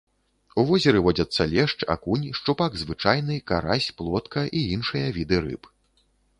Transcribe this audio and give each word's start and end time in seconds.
У 0.61 0.63
возеры 0.69 1.01
водзяцца 1.07 1.47
лешч, 1.51 1.85
акунь, 1.95 2.25
шчупак 2.41 2.79
звычайны, 2.85 3.39
карась, 3.53 3.93
плотка 4.03 4.41
і 4.57 4.67
іншыя 4.77 5.07
віды 5.23 5.37
рыб. 5.49 5.73